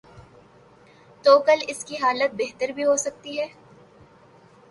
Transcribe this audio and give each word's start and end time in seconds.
تو 1.23 1.39
کل 1.39 1.59
اس 1.67 1.83
کی 1.85 1.95
حالت 1.97 2.33
بہتر 2.33 2.69
بھی 2.69 2.85
ہو 2.85 2.95
سکتی 2.97 3.39
ہے۔ 3.39 3.47